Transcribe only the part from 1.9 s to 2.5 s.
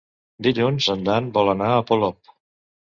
Polop.